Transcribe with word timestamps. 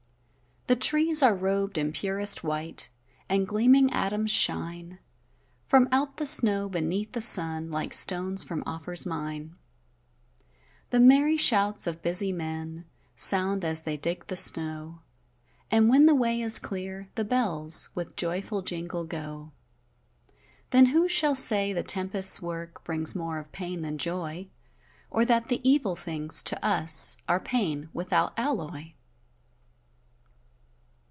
The 0.67 0.75
trees 0.77 1.21
are 1.21 1.35
rob'd 1.35 1.77
in 1.77 1.91
purest 1.91 2.45
white, 2.45 2.89
And 3.27 3.45
gleaming 3.45 3.91
atoms 3.91 4.31
shine 4.31 4.99
From 5.67 5.89
out 5.91 6.15
the 6.15 6.25
snow, 6.25 6.69
beneath 6.69 7.11
the 7.11 7.19
sun, 7.19 7.71
Like 7.71 7.91
stones 7.91 8.45
from 8.45 8.63
Ophir's 8.65 9.05
mine. 9.05 9.57
The 10.91 11.01
merry 11.01 11.35
shouts 11.35 11.87
of 11.87 12.01
busy 12.01 12.31
men 12.31 12.85
Sound, 13.17 13.65
as 13.65 13.81
they 13.81 13.97
dig 13.97 14.27
the 14.27 14.37
snow; 14.37 14.99
And, 15.69 15.89
when 15.89 16.05
the 16.05 16.15
way 16.15 16.39
is 16.41 16.57
clear, 16.57 17.09
the 17.15 17.25
bells 17.25 17.89
With 17.93 18.15
joyful 18.15 18.61
jingle, 18.61 19.03
go. 19.03 19.51
Then 20.69 20.85
who 20.85 21.09
shall 21.09 21.35
say 21.35 21.73
the 21.73 21.83
tempest's 21.83 22.41
work 22.41 22.81
Brings 22.85 23.13
more 23.13 23.39
of 23.39 23.51
pain 23.51 23.81
than 23.81 23.97
joy; 23.97 24.47
Or 25.09 25.25
that 25.25 25.49
the 25.49 25.59
evil 25.69 25.97
things, 25.97 26.41
to 26.43 26.65
us 26.65 27.17
Are 27.27 27.41
pain, 27.41 27.89
without 27.93 28.31
alloy? 28.39 28.93